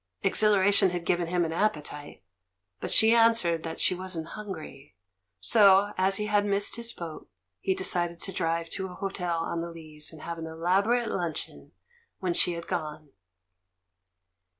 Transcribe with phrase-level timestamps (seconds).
[0.23, 2.23] Exhilaration had given him an appetite,
[2.79, 4.95] but she answered that she wasn't hungry;
[5.39, 9.61] so, as he had missed his boat, he decided to drive to an hotel on
[9.61, 11.73] the Leas and have an elaborate luncheon
[12.17, 13.11] when she had gone.